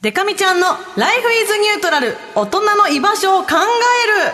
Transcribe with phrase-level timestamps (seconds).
[0.00, 4.30] デカミちゃんのライフイズニュートラル大人の居場所を考え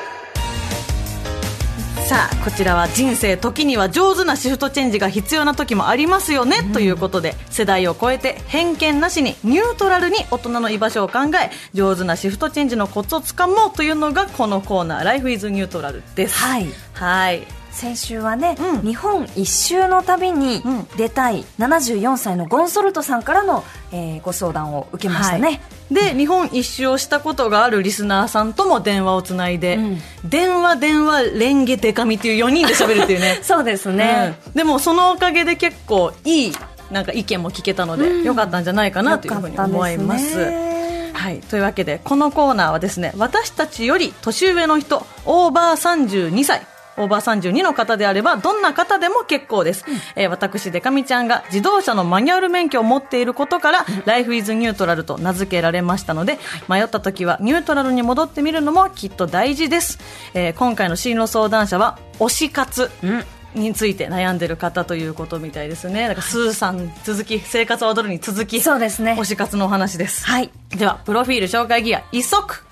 [1.97, 2.05] る。
[2.07, 16.35] さあこちらは人生時には上手なシフトチェンジが必要な時もありますよね、ということで世代を超えて偏見なしにニュートラルに大人の居場所を考え上手なシフトチェンジのコツをつかもうというのがこのコーナーライフイズニュートラルです。
[16.35, 16.67] はい。
[16.93, 18.81] はい先週はね、うん。
[18.83, 20.87] 日本一周の旅にうん。
[20.97, 29.99] 出たい74歳のゴンソルトさんからの、えーご相談を受けましたね、で日本一周をしたことがあるリスナーさんとも電話をつないで、うん。
[30.29, 33.41] 電話電話レンゲデカミっていう4人で喋るっていうね。
[33.43, 34.53] そうですね、うん。
[34.53, 36.53] でもそのおかげで結構いい
[36.91, 38.25] なんか意見も聞けたので、うん。
[38.25, 40.75] よかったんじゃないかなというふうに思います。
[41.13, 46.67] はい、というわけでこのコーナーはですね私たちより年上の人オーバー32歳
[46.97, 49.85] オーバー32の方であればどんな方でも結構です、
[50.17, 56.39] えー私デカミちゃんが自動車のマニュアル免許を持っていることから、ライフイズニュートラルと名付けられましたので、
[56.69, 59.99] 迷った時はニュートラルに戻ってみるのもきっと大事です、
[60.35, 63.25] えー今回の進路相談者は推し活、うん。
[63.55, 66.09] について悩んでる方ということみたいですね。
[66.09, 69.17] だからスーさん続き、生活を踊るに続き、そうですね。
[69.19, 70.27] 推し活のお話です。
[70.27, 70.51] はい。
[70.71, 72.65] では、プロフィール紹介ギア、一足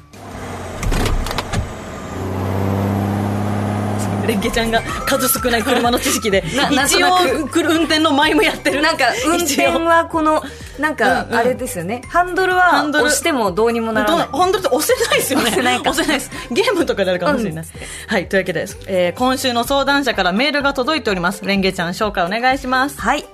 [4.27, 6.45] レンゲちゃんが数少ない車の知識で、
[6.87, 8.83] 一応、くる運転の前もやってる。
[8.83, 10.43] なんか運転はこの
[10.79, 15.45] なんかうんうんあれですよね、ハンドルはハンドル押してもどうにもならないど本当に押せないですよね。
[15.47, 16.31] 押せないか押せないです。
[16.51, 17.65] ゲームとかであるかもしれない。
[18.07, 21.45] はい、というわけで、えー今週の相談者からメールが届いております。
[21.45, 23.01] レンゲちゃん紹介お願いします。
[23.01, 23.25] はい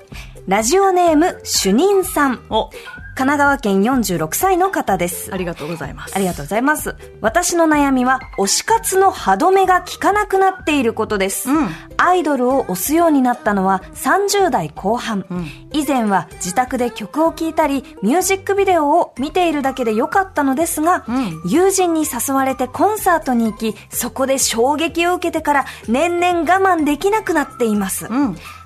[0.48, 2.70] ラジオネーム主任さんお、
[3.19, 6.14] 神奈川県46歳の方ですありがとうございます。
[6.14, 6.94] ありがとうございます。
[7.20, 11.50] 私の悩みは、推し活の歯止めが効かなくなっていることです。
[11.50, 11.69] うん
[12.00, 15.25] アイドルを推すようになったのは30代後半。
[15.72, 28.06] 以前は自宅で曲を聴いたり、ミュージックビデオを見ているだけでよかったのですが、うん友人に誘われてコンサートに行き、そこで衝撃を受けてから年々我慢できなくなっています。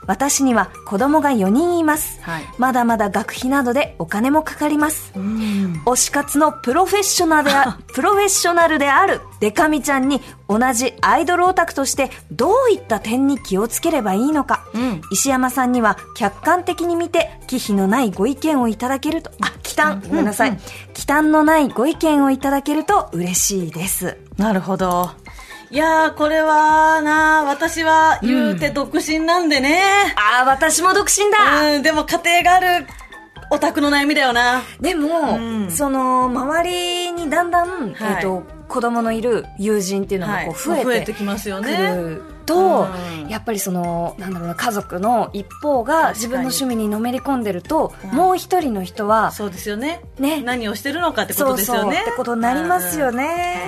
[0.03, 0.09] うん。
[0.09, 2.21] 私には子供が4人います。
[2.23, 5.13] はいまだまだ学費などでお金もかかります。
[5.17, 5.83] うん。
[5.87, 20.59] 推し活のプロフェッショナルであ プロフェッショナルであるデカミちゃんに同じアイドルオタクとしてどういった点に気をつければいいのか、うん石山さんには客観的に見て忌避のないご意見をいただけるとあ忌憚ごめんなさい、うん
[20.95, 25.11] 忌憚のないご意見をいただけると嬉しいですなるほど。
[25.73, 29.81] いやー、これはな、私は言うて独身なんでね。
[30.17, 32.87] ああ私も独身だ、うん、でも家庭がある
[33.51, 34.61] オタクの悩みだよな。
[34.83, 42.19] でも、うんその周りにだんだん、はいえっと子供のいる友人っていうのがこうはい増えて,、増えてきますよくね。
[42.53, 42.89] ると、
[43.25, 43.29] うん。
[43.29, 48.11] やっぱりそのなんだろうな家族の一方が自分の趣味にのめり込んでると、うん。
[48.11, 50.01] もう一人の人はそうですよね。
[50.19, 50.43] ね。
[50.43, 52.01] 何をしてるのかってことですよね。
[52.03, 53.61] ってことになりますよね、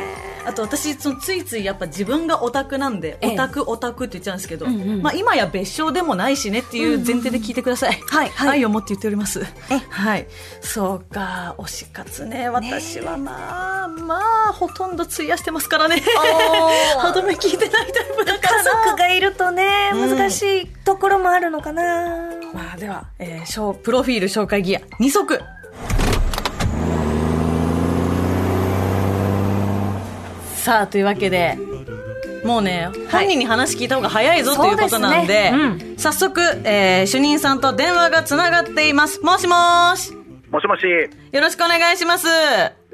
[0.47, 3.33] あと私そのついついやっぱ自分がオタクなんで、ええ。
[3.33, 8.49] オタクオタクって言っちゃうんですけど、うんうんまあ今や別称でもないしねっていう前提で聞いてください、はいはい。
[8.51, 9.43] 愛を持って言っております。
[9.71, 9.79] え。
[9.89, 10.27] はい。
[10.61, 12.49] そうか推し活ね。
[12.49, 16.03] 私はまあ、まあほとんど費やしてますからね。
[16.99, 18.63] 歯止め聞いてないタイプだから。
[18.63, 20.17] 家族がいるとねうん。
[20.17, 25.41] 難しいところもあるのかな、まあでは、えー、ショープロフィール紹介ギア2足。
[30.57, 31.59] さあというわけで
[32.43, 35.95] もうね、本人に話聞いた方が早いぞということなんでそうですね。
[35.99, 39.21] 早速、えー主任さんと電話がつながっています。
[39.21, 40.13] もしもーし
[40.55, 40.85] もしもし、
[41.33, 42.29] よろしくお願いします。
[42.29, 42.33] よ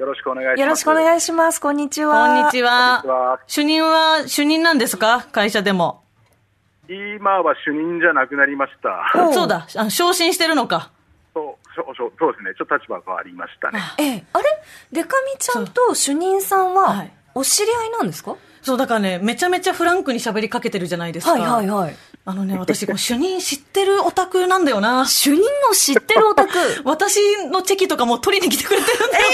[0.03, 0.59] ろしくお願いします。
[0.61, 1.61] よろしくお願いします。
[1.61, 2.25] こんにちは。
[2.25, 3.03] こんにちは。
[3.03, 3.39] こんにちは。
[3.45, 5.27] 主任は主任なんですか？
[5.31, 6.01] 会社でも。
[6.89, 9.27] 今は主任じゃなくなりました。
[9.29, 9.67] おそうだ。
[9.75, 10.89] あの昇進してるのか。
[11.35, 12.51] そうそうそうそうですね。
[12.57, 13.79] ちょっと立場が変わりましたね。
[13.99, 14.23] ええ。
[14.33, 14.45] あれ？
[14.91, 17.11] デカミちゃんと主任さんははい。
[17.35, 18.37] お知り合いなんですか？
[18.63, 21.33] そうだからねめちゃめちゃフランクに喋りかけてるじゃないですか。
[21.33, 25.05] はいはいはいあのね、私、こう主任知ってるオタクなんだよな。
[25.09, 26.53] 主任の知ってるオタク？
[26.85, 29.25] 私のチェキとかも取りに来てくれてるんだよ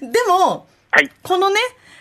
[0.00, 0.08] な。
[0.12, 1.10] でも、はい。
[1.22, 1.58] このね、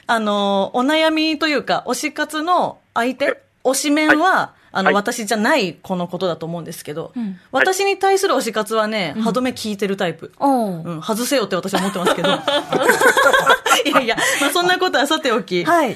[0.08, 10.34] あの、お悩みというか、推し活の相手、推し面は、あの、はい私じゃない子のことだと思うんですけど、ん私に対する推し活はね、歯止め効いてるタイプ。
[10.38, 12.30] おううん、外せよって私は思ってますけど。
[12.30, 15.64] いやいや、まあそんなことはさておき。
[15.64, 15.96] はい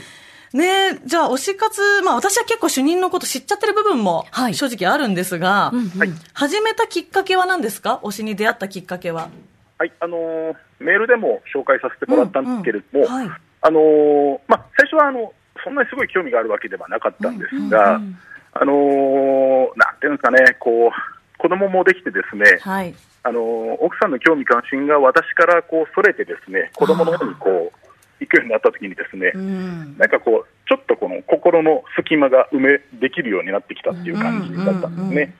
[0.54, 8.00] ねえ、じゃあ推し活、まあ私は結構主任のこと知っちゃってる部分もはい正直あるんですが、うんうんはい始めたきっかけは何ですか？
[8.04, 9.30] 推しに出会ったきっかけは。
[9.78, 9.92] はい。
[10.00, 13.30] あのーメールでも紹介させてもらったんですけれども、はい
[13.62, 18.18] あのーまあ、最初はあの、そんなにすごい興味があるわけではなかったんですが、うん
[18.54, 22.96] あのーなんていうんですかね、こう、子供もできてですね、はい。
[23.24, 23.42] あの
[23.82, 27.79] 奥さんの興味関心が私からこうそれてですね子供の方にこう
[28.20, 29.98] 行くようになった時にですね、うん。
[29.98, 35.16] なんかこうちょっとこの心の隙間が埋めできるようになってきたっていう感じだったんですうんうんうん。
[35.16, 35.36] ね。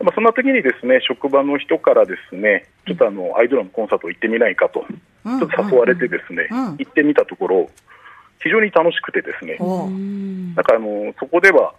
[0.00, 6.76] まあ、そんな時にですね職場の人からですねちょっとあのアイドルのコンサート行ってみないかと、うんちょっと誘われてですね、うん。
[6.76, 7.70] 行ってみたところ
[8.42, 9.90] 非常に楽しくてですね、おう。
[9.90, 11.72] なんかあのそこでは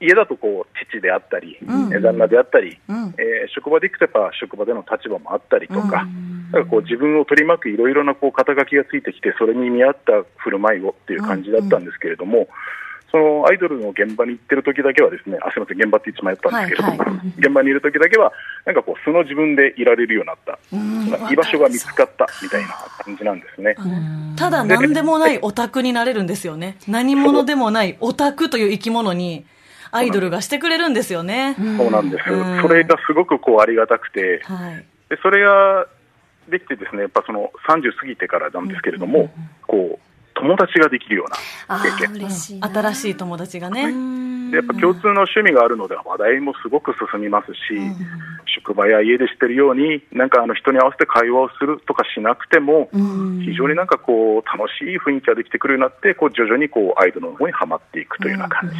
[0.00, 1.94] 家だとこう父であったり、うん。
[1.94, 3.14] え旦那であったり、うん。
[3.18, 6.06] えー職場で行くとやっぱ職場での立場もあったりとか、
[6.52, 6.64] なん。
[6.64, 12.48] かこう自分を取り巻くいろいろなこう肩書きがついてきて、それに見合った振る舞いをっていう感じだったんですけれども、
[13.10, 17.16] そのアイドルの現場に行ってる時だけはですね、あすみません、現場って言ってしまったんですけれども、はい。
[17.16, 18.32] は現場にいる時だけは、
[18.66, 21.32] なんかこう素の自分でいられるようになった、うん。
[21.32, 22.68] 居場所が見つかったみたいな
[23.04, 23.76] 感じなんですね。
[24.36, 26.76] ただ何でもないオタクになれるんですよね。
[26.88, 29.46] 何者でもないオタクという生き物に
[29.96, 31.56] アイドルがしてくれるんですよね。
[31.58, 34.84] そうなんです、うんそれがすごくこうありがたくて、はい。
[35.08, 35.86] でそれが
[36.48, 39.30] できてですね、やっぱその30過ぎてからなんですけれども、
[39.66, 41.36] こう友達ができるような
[41.76, 42.16] あ経験ー。
[42.16, 42.68] 嬉しいな。
[42.68, 44.25] 新しい友達がね。
[44.50, 47.58] でやっぱ共通の趣味があるので話題もすごく進みますし、
[48.54, 52.88] 職場や家でしてるようになんかあの人に合わせて会話をするとかしなくても、
[53.44, 58.76] 非常になんかこう楽しい雰囲気ができてくるようになってこう徐々にこうアイドルの方にはまっていくというような感じ、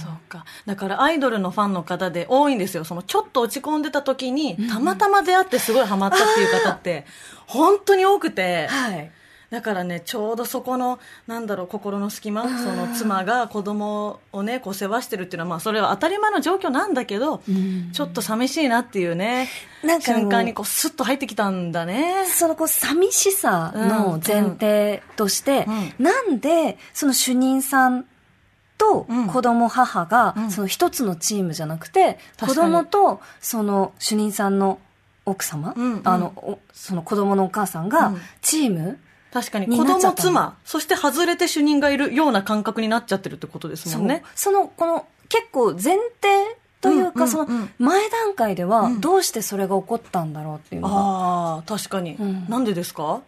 [0.00, 0.44] そうか。
[0.66, 2.84] だからアイドルのファンの方で多いんですよ。
[2.84, 7.06] そのちょっと落ち込んでた時に、たまたま出会ってすごいハマったっていう方って、
[7.46, 8.66] 本当に多くて。
[8.68, 9.10] はい。
[9.50, 17.42] だからね、ちょうどそこの、なんだろう、心の隙間、その妻が子供をね、こう世話してるっていうのは、まあそれは当たり前の状況なんだけど、
[17.92, 19.48] ちょっと寂しいなっていうね、
[19.82, 22.26] なんか瞬間にこうスッと入ってきたんだね。
[22.26, 25.66] そのこう寂しさの前提として、
[25.98, 28.06] うなんでその主任さん
[28.78, 29.26] とうん。
[29.28, 30.50] 子供母がうん。
[30.50, 34.78] その一つのチームじゃなくて、子供とその主任さんの
[35.24, 35.92] 奥様、うん。
[35.94, 36.00] うん。
[36.04, 38.20] あのおその子供のお母さんがうん。
[38.42, 38.98] チーム、
[39.34, 39.66] 確かに。
[39.66, 44.22] 子供、妻、そして外れて主任がいるような感覚になっちゃってるってことですもんね。
[44.34, 47.28] そのこの結構前提というか、うんうんうん。
[47.28, 49.00] その前段階ではうん。
[49.00, 52.46] どうしてそれが起こったんだろうっていうのが、ああ、確かに、うん。
[52.48, 53.02] なんでですか？
[53.14, 53.22] うん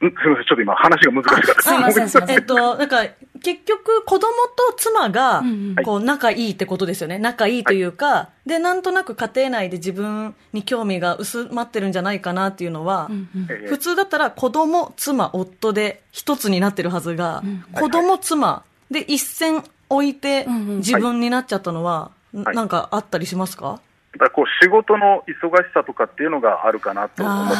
[0.00, 1.62] すみませんちょっと今話が難しかった。
[1.62, 2.36] すいませんすいません。
[2.36, 3.04] えっと、なんか、
[3.42, 4.30] 結局、子供
[4.68, 5.42] と妻が
[5.84, 7.18] こう、仲いいってことですよね。
[7.18, 13.46] 仲いいというか、で、なんとなく家庭内で自分に興味が薄まってるんじゃないかなっていうのは、うんうん。
[13.50, 13.68] ええ。
[13.68, 17.42] 普通だったら子供、妻、夫で一つになってるはずが、
[17.72, 18.62] 子供、妻
[18.92, 22.56] で一線置いて自分になっちゃったのは、はい。
[22.56, 23.80] なんかあったりしますか？
[24.18, 27.54] やっぱこう仕事の忙しさとかっていうのがあるかなと思って。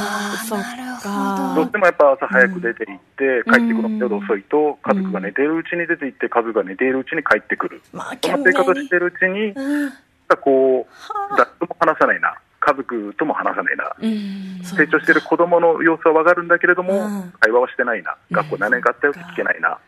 [1.55, 1.63] ど。
[1.63, 7.81] うしてもやっぱ朝早く出て行って、帰ってくるの夜遅いと、家族が寝ているうちに出て行って、家族が寝ているうちに帰ってくる。
[7.93, 9.93] まあ、その懸命に生活をしているうちに、うん
[10.37, 14.61] こう、誰とも話さないな、家族とも話さないな、うん。
[14.65, 17.33] 成長している子供の様子はわかるんだけれども、うん。
[17.41, 19.79] 会話はしてないな、学校何年かあったよって聞けないな、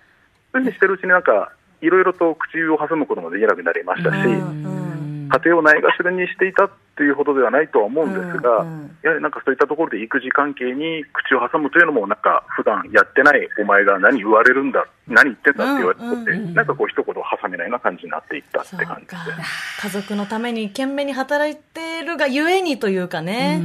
[0.53, 1.53] そういうふうにしてるうちになんか、
[1.83, 4.65] いろいろと口を挟むこともできなくなりましたし、うん。
[4.65, 5.00] うん
[5.31, 19.81] 家庭をないがしろにしていたっていうほどではないとは思うんですが、うんうんやはりなんかそういったところで育児関係に口を挟むというのも、なんか普段やってないお前が何言われるんだ、何言ってんだって言われて、うんうんなんかこう一言挟めないような感じになっていったって感じです。
[19.81, 23.63] 家族のために懸命に働いてるがゆえにというかね。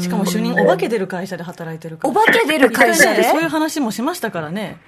[0.00, 2.10] しかも主任お化け出る会社で働いてるから。
[2.10, 3.14] お化け出る会社？
[3.14, 4.78] でそういう話もしましたからね。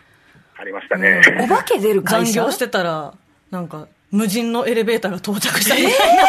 [0.58, 1.20] ありましたね。
[1.42, 2.40] お化け出る会社？
[2.40, 3.12] 残業してたら、
[3.50, 6.22] なんか、無人のエレベーターが到着したみたいな。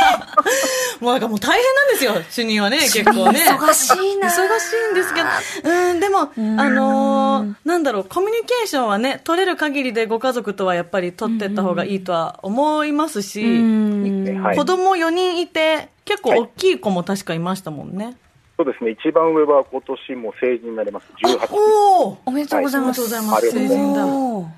[1.02, 3.42] もうなんかもう大変なんですよ、主任はね、結構ね。
[3.46, 6.20] 忙しいな忙しいんですけど、うん、でも、
[6.58, 14.56] あのーなんだろう、コミュニケーションはね、取れる限りでご家族とはやっぱり取ってった方がいいとは思いますし、はい。
[14.56, 18.16] 子供4人いて、結構大きい子も確かいましたもんね。
[18.56, 21.50] そうですね、一番上は今年も成人になります、18歳。
[21.52, 23.02] おおおめでとうございます。
[23.02, 23.22] おめでとうござい。
[23.24, 23.98] ますありがとうございます。
[23.98, 24.54] 成人だ。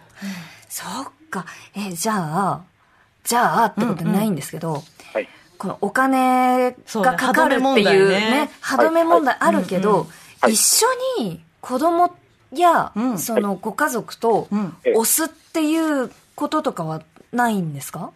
[0.70, 1.46] そっか。
[1.76, 2.62] え、じゃあ、
[3.26, 5.28] じゃあってことないんですけど、はい。
[5.58, 7.96] このお金がかかるって歯止め問題。
[7.96, 8.02] い。
[8.02, 10.08] うねね、歯止め問題あるけど、
[10.42, 10.54] はい。
[10.54, 10.88] 一緒
[11.20, 12.16] に子供
[12.54, 13.20] や、うん。
[13.20, 14.48] そのご家族と
[14.94, 17.02] 押すっていうこととかは
[17.34, 18.12] ないんですか？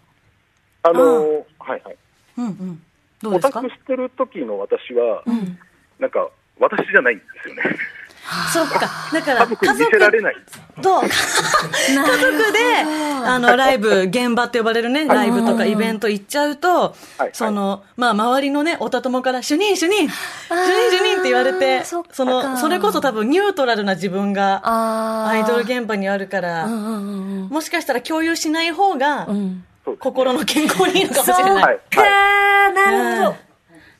[0.83, 1.97] あのーはいはい。
[2.37, 2.81] うんうん。
[3.21, 3.61] どうオですか？
[3.61, 5.57] タクしてる時の私は、ん。
[5.97, 7.63] なんか、私じゃないんですよね。
[8.53, 8.89] そっか。
[9.11, 10.35] だから、家族に見せられない。
[10.81, 12.59] と、 家族で、
[13.25, 20.11] あの、ライブ、現場って呼ばれるね、ライブとかイベント行っちゃうとはい、その、まあ、周りのね、おたともから、主任、主任、主
[20.53, 29.27] 任、主任って言われて、その、それこそ多分ニュートラルな自分が、あアイドル現現場にあるから、もしかしたら共有しない方が
[29.99, 31.63] 心の健康にいいのかもしれない。
[31.63, 31.79] はい。
[31.89, 33.48] かなるほど。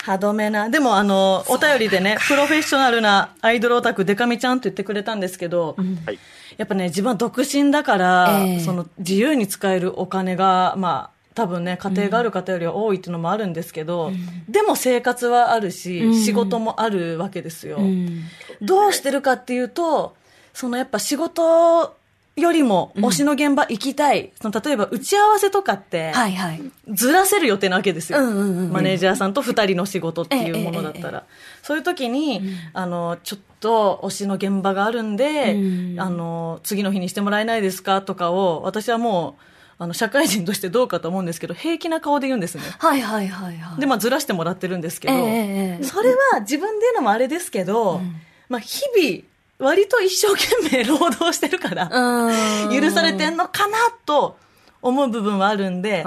[0.01, 0.69] 歯止めな。
[0.69, 5.75] でも、あの、お便りでね、プロフェッショナルなアイドルオタク、デカミちゃんって言ってくれたんですけど、
[6.05, 6.19] はい。
[6.57, 14.11] やっぱね、自分は独身だから、ええその、自由に使えるお金が、まあ、多分ね、家庭がある方よりは多いっていうのもあるんですけど、
[14.49, 17.77] でも生活はあるし、うん仕事もあるわけですよ。
[17.77, 18.23] うん
[18.61, 20.17] どうしてるかっていうと、
[20.53, 21.95] そのやっぱ仕事
[22.39, 24.31] よりも推しの現場行きたい。
[24.41, 26.62] その例えば打ち合わせとかって、はいはい。
[26.89, 28.19] ずらせる予定なわけですよ。
[28.19, 31.25] うんうんうんうんマネージャーさんと二人の仕事っていうものだったら。
[31.63, 32.41] そういう時に、
[32.74, 39.43] あの、ちょっと推しの現場があるんで、うんあの、次の日にしてもらえないですかとかを、私はもう、
[39.81, 42.63] あの、社会人としてどうかと思うんですけど、平気な顔で言うんですね。
[42.79, 43.79] はいはいはいはい。
[43.79, 48.01] で、まあ、ずらしてもらってるんですけど、ええええそれは自分で言うのもあれですけど、
[48.50, 49.24] まあ、日々、
[49.59, 52.81] 割と一生懸命 労働してるから、うん。
[52.81, 54.37] 許されてんのかなと
[54.81, 56.03] 思う部分はあるんで、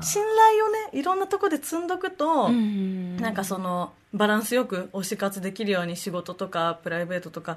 [0.00, 7.56] 信頼をね、いろんなとこで積んどくと、うんなんかその、バランスよく推し活できるように仕事とかプライベートとか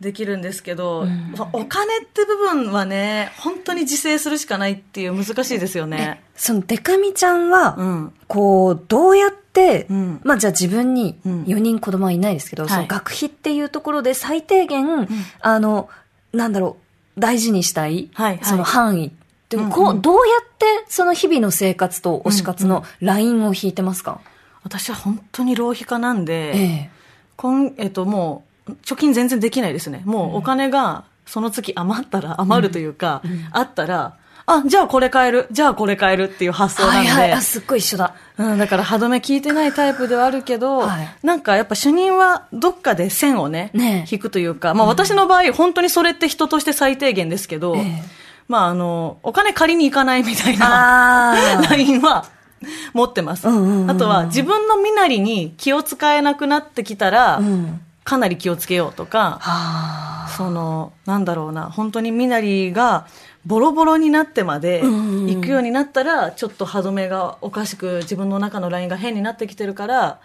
[0.00, 1.32] できるんですけど、ん。
[1.34, 6.22] そのお金って部分はね、本当に自制するしかないっていう難しいですよね。
[6.36, 8.12] そのデカミちゃんは、うん。
[8.28, 10.20] こう、どうやって、うん。
[10.22, 11.42] まあじゃあ自分にうん。
[11.44, 12.72] 4人子供はいないですけど、はい。
[12.72, 15.08] その学費っていうところで最低限、
[15.40, 15.88] あの、
[16.32, 16.76] なんだろ
[17.16, 18.44] う、大事にしたい、はいはい。
[18.44, 19.12] その範囲。
[19.48, 24.20] でもこう、うんうんどうやってその日々の生活と推し活のラインを引いてますか、
[24.62, 26.90] 私は本当に浪費家なんで、ええ。
[27.36, 30.02] 今、えっと、もう、貯金全然できないですね。
[30.04, 33.22] もうお金が、その月余ったら、余るというか、
[33.52, 38.14] あったら、あ、じゃあこれ買える、じゃあこれ買えるっていう発想なんで、はいはい、あ、すっごい一緒だ。
[38.38, 41.08] うん、だから歯止め効いてないタイプではあるけど、はい。
[41.22, 44.14] なんかやっぱ主任はどっかで線をね、ねえ。
[44.14, 52.26] 引くというか、まあ私の場合、本当にそれって人として最低限ですけど、ええまああの、お金借りに行かないみたいな、あラインは
[52.92, 53.46] 持ってます。
[53.48, 53.50] あ
[53.96, 57.80] とは自分の身なりに気を使えなくなってきたら、うん。
[58.04, 63.08] かなり気をつけようとか、はその、なんだろうな、本当に身なりが
[63.44, 70.20] ボロボロになってまで行くようになったら、ちょっと歯止めがおかしく、自分の中のラインが変になってきてるから、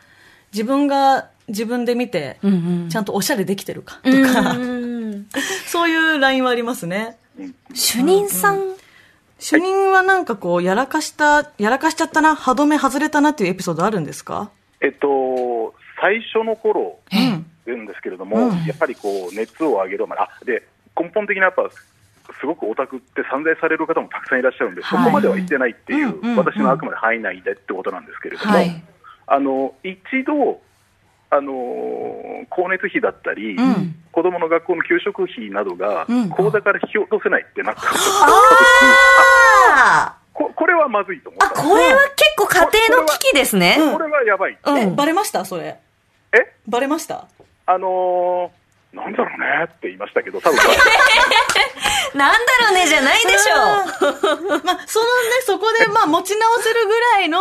[0.53, 2.37] 自分が自分で見て、
[2.89, 4.43] ちゃんとおしゃれできてるかとあ。
[4.43, 5.27] か、うん
[5.67, 7.17] そういうラインはありますね。
[7.73, 8.75] 主任さん、
[9.39, 14.51] 主任はなんかこう、やらかした、やらかしちゃったな、歯止め外れたなっていうエピソードあるんですか？
[14.81, 17.45] えっと、最初の頃うん。
[17.65, 18.65] なんですけれども、うん。
[18.65, 20.67] やっぱりこう熱を上げるまで、あで
[20.99, 21.69] 根本的なやっぱ、
[22.39, 24.99] すごくオタクって散財される方もたくさんいらっしゃるんで、はい。
[24.99, 26.37] そこまでは言ってないっていう、うんうんうん。
[26.37, 28.83] 私のあくまで範囲内でってことなんですけれども、はい。
[29.27, 30.61] あの一度、
[31.33, 31.53] あの
[32.51, 33.95] 光熱費だったり、うん。
[34.11, 36.29] 子供の学校の給食費などがうん。
[36.29, 37.81] 口座から引き落とせないってなった。
[37.81, 37.97] 時に、
[39.77, 43.77] あここれはまずいと思っあ、たこれは結構家庭の危機ですね。
[43.79, 44.95] うんこれはやばい、え、うん。
[44.95, 45.45] バレました？
[45.45, 45.77] それ。
[46.33, 46.37] え？
[46.67, 47.25] バレました？
[47.65, 48.60] あのー
[48.93, 50.57] なんだろうねって言いましたけど、多分
[52.13, 54.63] なんだろうねじゃないでしょう。
[54.65, 57.31] まあ、そのね、そこで、まあ、持ち直せるぐらいうん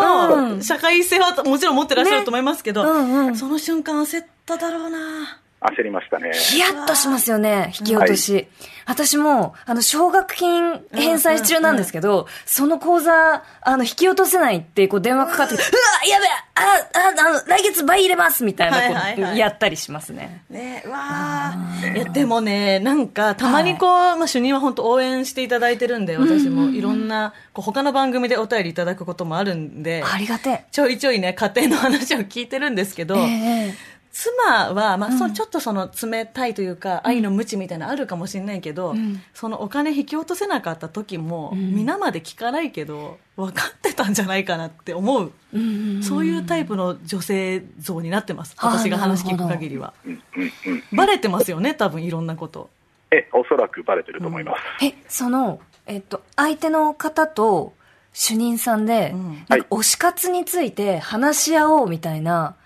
[0.58, 5.40] の社会性はもちろん持ってらっしゃると思いますけど、うんうんその瞬間焦っただろうな。
[5.60, 6.32] 焦りましたね。
[6.32, 8.48] ヒヤッとしますよね、引き落とし。
[8.86, 20.44] 私も、あの、奨学金返済中なんですけど、その口座、あの、引き落とせないって、こう電話かかってきて、うわやべえあ、あ、あの、来月倍入れますみたいな、こはいはいはいう、やったりしますね。
[20.48, 33.20] ねうわーいや、でもね、なんか、たまにこう、まあ、主任は本当応援していただいてるんで、私もいろんな、こう他の番組でお便りいただくこともあるんで、ありがてちょいちょいね、家庭の話を聞いてるんですけど、え。
[33.20, 39.22] ええ妻は、まあ、そうちょっとその冷たいというか、愛の無知みたいなのあるかもしれないけど、ん。
[39.34, 41.74] そのお金引き落とせなかった時も、ん。
[41.76, 48.56] 皆まで聞かないけど分かってたんじゃないかなって思う、うんうんそういうタイプの女性像になってます。
[48.58, 49.94] 私が話聞く限りは。
[50.04, 52.70] うんうんうんバレてますよね多分いろんなこと。
[53.12, 54.84] え、おそらくバレてると思います。
[54.84, 57.74] え、その、えっと、相手の方と
[58.12, 59.44] 主任さんで、うん。
[59.48, 62.56] なんか推し活について話し合おうみたいな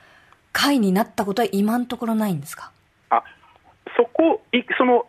[0.54, 2.70] 会になったことは今のところないんですか？
[3.10, 3.22] あ
[3.96, 5.04] そこ、いその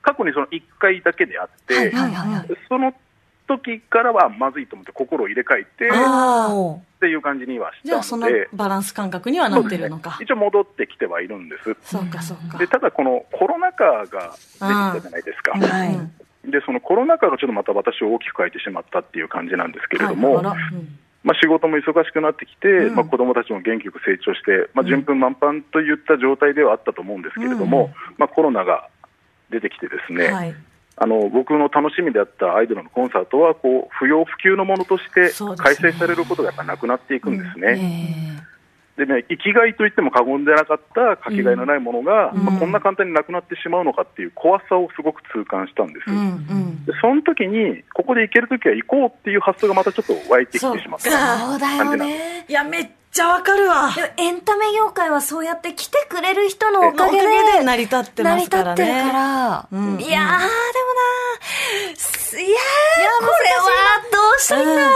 [0.00, 2.48] 過去にその1回だけであって、はいはいはいはい。
[2.68, 2.94] その
[3.48, 10.18] 時からはまずいと思って、心を入れ替えてっていう感じにはしじゃあそのバランス感覚にはなってるのか。
[10.22, 11.76] 一応戻ってきてはいるんです。
[11.82, 12.58] そうかそうか。
[12.58, 15.94] でただ、このコロナ禍が出てきたじゃないですか、はい。
[15.94, 16.12] うん
[16.44, 20.56] でそのコロナ禍がちょっとまた私を大きく変えてしまったっていう感じなんですけれども、はい
[21.28, 22.94] まあ、仕事も忙しくなってきて、うん。
[22.94, 28.14] まあ、子どもたちも元気よく成長して、まあ、順風満帆といった状態ではあったと思うんですけれども、うん。
[28.16, 28.88] まあ、コロナが
[29.50, 30.54] 出てきてですね、はい。
[31.00, 38.42] あの僕の楽しみであったアイドルのコンサートはこう不要不急のものとして開催されることがやっぱなくなっていくんですね。
[38.98, 46.10] えでね、生きがいと言っても過言でなかったかけがえのないものが、うんまあこんな簡単になくなってしまうのかっていう怖さをすごく痛感したんです。
[46.10, 46.84] うんうん。
[46.84, 51.38] でその時に、ここで行けるときは行こうっていう発想がまたちょっと湧いてきてしまった。
[51.38, 52.44] そうだよね。
[52.48, 53.90] いや、めっちゃわかるわ。
[54.16, 59.68] エンタメ業界はそうやって来てくれる人のおかげで、おかげで成り立ってますからね成り立ってるから。
[59.72, 60.38] うんいやー、でもな
[61.96, 64.82] すいやー、これはどうしたらいいんだ。
[64.82, 64.90] うん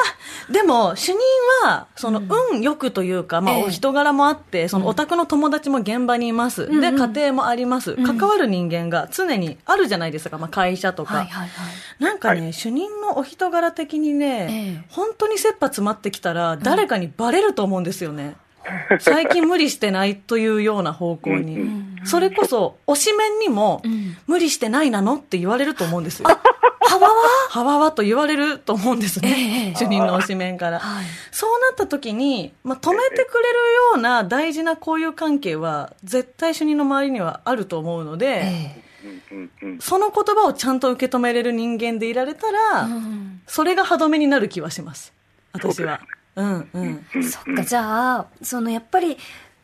[0.53, 1.19] でも、主任
[1.65, 6.67] は、その、運よくというか、まあ、ええお人柄もあって、その、お宅の友達も現場にいます。
[6.67, 7.97] んで、家庭もあります。
[7.97, 11.15] 関わる人間が常にあるじゃないですか、まあ、会社とか。
[11.15, 11.65] はいはいは
[12.01, 12.03] い。
[12.03, 18.37] なんかね、は主任のお人柄的にね、ええ本当に切羽詰まってきたら、誰かにバレると思うんですよね。
[19.01, 21.61] 最近無理してないというような方向に。
[21.61, 25.15] うんそれこそ、推しメンにも、ん無理してないなの？
[25.15, 26.29] って言われると思うんですよ。
[26.89, 26.99] は？
[26.99, 27.15] わわ
[27.51, 27.65] は？
[27.65, 29.73] わわと言われると思うんですえね。
[29.75, 30.81] え主任の推しメンから。
[30.81, 33.29] はいそうなった時に、まあ、止めてくれるよ
[33.97, 38.83] うな大事な交友関係は、絶対主任の周りにはあると思うので、え
[39.31, 45.13] うんうんうんその言葉をちゃんと受け止めれる人間でいられたら、えうんそれが歯止めになる気はします。
[45.53, 46.01] 私は。
[46.37, 47.07] うんうん。
[47.15, 49.17] うんそっか、じゃあ、そのやっぱり、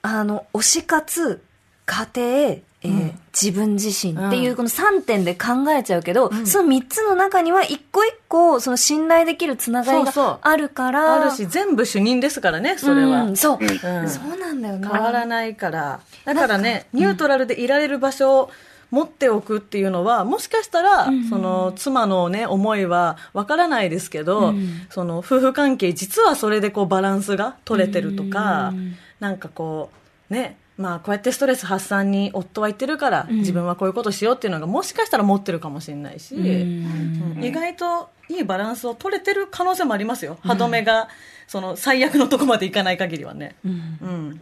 [0.02, 1.42] あの、推し活、
[1.88, 3.18] 家庭、えーうん。
[3.33, 4.57] 自分自身っていううん。
[4.57, 11.14] この3点で考えちゃうけど、その3つの中には一個一個その信頼できるつながりがあるから。
[11.14, 13.23] あるし、全部主任ですからね、それは。
[13.23, 14.09] うんそう、うん。
[14.09, 14.90] そうなんだよな。
[14.90, 16.00] 変わらないから。
[16.25, 18.50] だからね、ニュートラルでいられる場所を
[18.90, 21.25] 持っておくっていうのは、もしかしたら、うん。
[21.28, 24.87] その、妻のね、思いはわからないですけど、うん。
[24.90, 28.95] その、夫婦関係、実はそれでこう、バランスが取れてるとか、うん。
[29.21, 29.90] なんかこ
[30.30, 40.38] う、ね、まあ、こうやってストレス発散に夫は言ってるから、うん自分はこういうことしようっていうのが、もしかしたら持ってるかもしれないし、意外といいバランスを取れてる可能性もありますよ。
[40.42, 41.08] 歯止めが、
[41.47, 43.56] その、最悪のとこまでいかない限りはね。
[43.64, 44.40] うんうん。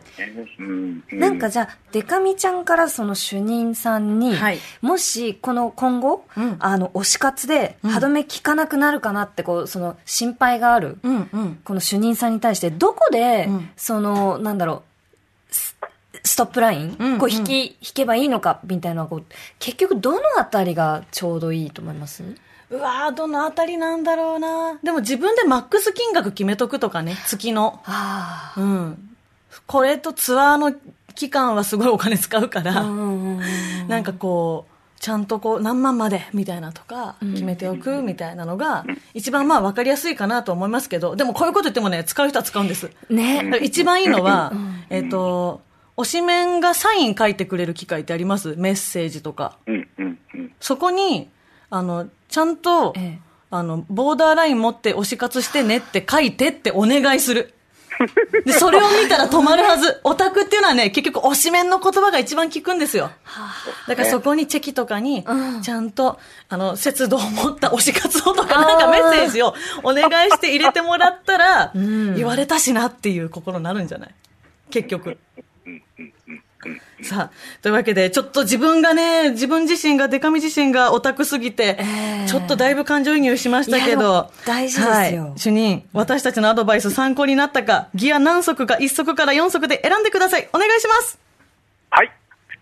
[0.58, 11.60] うんうんなんかじゃあ、デカミちゃんからその主任さんに、はいもしこの今後、うんあの、推し活でうん歯止め効かなくなるかなって、こう、その心配がある、うんうん。
[11.64, 14.82] この主任さんに対して、どこで、うんその、なんだろう、
[16.26, 19.24] スストップライン、うんこう引き、引けばいいのか、みたいな、こう、
[19.58, 22.22] 結局どのあたりがちょうどいいと思います？
[22.68, 24.78] うわーどのあたりなんだろうな。
[24.82, 27.80] でも自分でマックス金額決めとくとかね、月の。
[27.84, 29.16] あうん。
[29.66, 30.74] これとツアーの
[31.14, 38.84] 期間はすごいお金使うから、なんかこう、ちゃんとこう何万までみたいなとか決めておくみたいなのが
[39.14, 42.90] 一番まあ分かりやすいかなと思いますけど、でもこういうこと言ってもね、使う人は使うんです。
[43.10, 43.58] だね。
[43.62, 44.52] 一番いいのは、
[44.90, 45.60] えっと、
[45.96, 48.54] 推しメンがサイン書いてくれる機会ってあります？
[48.56, 49.56] メッセージとか。
[49.66, 51.28] うんうんうんそこに、
[51.70, 57.54] あの、ちゃんと、ええあの、ボーダーライン持って推し活してねって書いてってお願いする。
[58.44, 60.00] で、それを見たら止まるはず。
[60.04, 63.10] オタクっていうのはね、結局推しメンの言葉が一番効くんですよ。
[63.86, 74.14] だからそこにチェキとかにうん、ちゃんと、あの、節度を持った推し活をとか、なんかメッセージをお願いして入れてもらったら、ん言われたしなっていう心になるんじゃない？
[74.70, 75.16] 結局。
[77.02, 81.84] さあ、というわけで、ちょっと自分がね、自分自身が、デカミ自身がオタクすぎて、え
[82.24, 90.48] えちょっとだいぶ感情移入しましたけども、大事ですよはい、主任、私たちのアドバイス参考になったか、ギア何足か1足から4足で選んでください。
[90.52, 91.18] お願いします。
[91.90, 92.10] はい。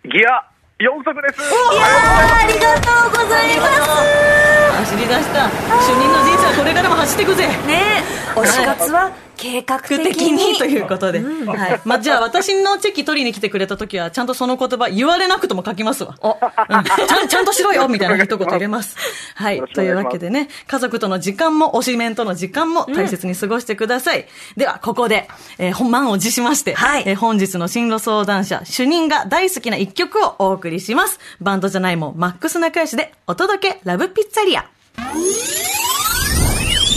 [0.05, 0.45] ギア
[0.81, 1.41] 4足です。
[1.41, 4.45] いやーありがとうございます。
[4.85, 5.49] 走り出した。
[5.49, 7.47] 主任の人生はこれからも走っていくぜ。
[7.47, 8.03] ね
[8.35, 10.53] 推し活は計画的的に。
[10.53, 11.21] にということで。
[11.21, 11.81] はい。
[11.85, 16.17] まあ、じゃあ私のチェキ取りに来てくれた時は、ちゃんとその言葉言われなくとも書きますわ。
[16.21, 16.37] お、うん
[16.85, 18.97] ちゃん、ちゃんとしろよみたいな一言入れます。
[19.35, 24.27] はいというわけでね、家族との時間も、推しメンとの時間も大切に過ごしてください。
[24.57, 31.19] では、ここで、えー本満を持しまして、はいえー本日の進路相談者、主任が大好きな一曲をお送りします。
[31.41, 34.65] バンドじゃないもん、マックス仲良しで、お届け、ラブピッツァリア。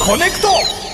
[0.06, 0.87] コネクト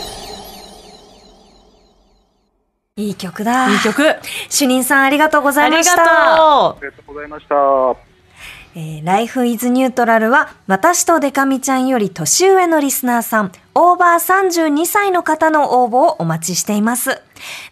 [3.07, 3.69] いい曲だ。
[3.71, 4.03] いい曲。
[4.49, 5.97] 主任さんありがとうございました。
[5.97, 6.05] が
[6.37, 6.77] とう。
[6.77, 7.55] ありがとうございました。
[8.75, 17.21] えー、Life is Neutral は、私とデカミちゃんより年上のリスナーさん、オーバー32歳の方の応募をお待ちしています。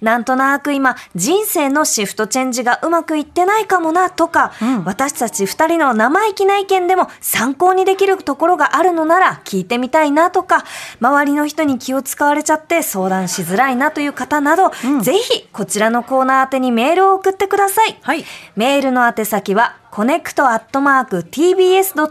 [0.01, 10.65] なんとなく今、人生のシフトチェンジがうまくいってないかもなとか、うん私たち二人の生意気な意見でも参考にできるところがあるのなら聞いてみたいなとか、
[10.99, 17.97] 周りの人に気を使われちゃって相談しづらいなという方など、うんぜひこちらのコーナー宛てにメールを送ってください。
[18.01, 18.25] はい。
[18.55, 22.01] メールの宛先は、コネクトアットマーク tbs.co.jp、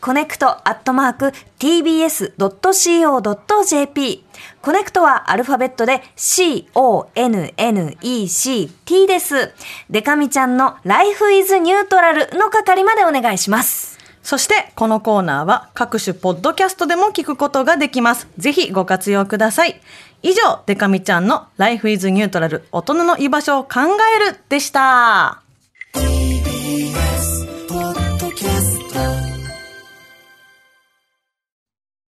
[0.00, 2.40] コネクトアットマーク tbs.co.jp
[4.62, 6.66] コネクトはアルファベットで c-o-n-n-e-c-t
[9.06, 9.52] です。
[9.90, 13.98] でか美ちゃんの Life is Neutral の係までお願いします。
[14.22, 18.28] そして、このコーナーは各種ポッドキャストでも聞くことができます。
[18.38, 19.80] ぜひご活用ください。
[20.22, 25.49] 以上、デカミちゃんの Life is Neutral 大人の居場所を考えるでした。